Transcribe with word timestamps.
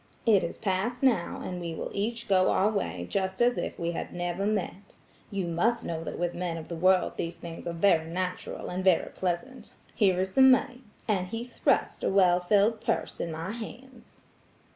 It 0.25 0.43
is 0.43 0.57
past 0.57 1.03
now, 1.03 1.41
and 1.45 1.61
we 1.61 1.75
will 1.75 1.91
each 1.93 2.27
go 2.27 2.49
our 2.49 2.71
way 2.71 3.05
just 3.07 3.39
as 3.39 3.55
if 3.55 3.77
we 3.77 3.91
had 3.91 4.15
never 4.15 4.47
met. 4.47 4.95
You 5.29 5.45
must 5.45 5.85
know 5.85 6.03
that 6.03 6.17
with 6.17 6.33
men 6.33 6.57
of 6.57 6.69
the 6.69 6.75
world 6.75 7.17
these 7.17 7.37
things 7.37 7.67
are 7.67 7.73
very 7.73 8.09
natural 8.09 8.69
and 8.69 8.83
very 8.83 9.11
pleasant. 9.11 9.75
Here 9.93 10.19
is 10.19 10.33
some 10.33 10.49
money; 10.49 10.81
and 11.07 11.27
he 11.27 11.43
thrust 11.43 12.03
a 12.03 12.09
well 12.09 12.39
filled 12.39 12.81
purse 12.81 13.19
in 13.19 13.31
my 13.31 13.51
hands. 13.51 14.23